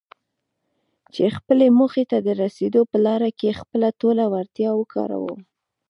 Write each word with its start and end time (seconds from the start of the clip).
چې 1.13 1.23
خپلې 1.37 1.67
موخې 1.79 2.03
ته 2.11 2.17
د 2.27 2.29
رسېدو 2.43 2.81
په 2.91 2.97
لاره 3.05 3.29
کې 3.39 3.57
خپله 3.59 3.87
ټوله 4.01 4.23
وړتيا 4.33 4.71
وکاروم. 4.75 5.39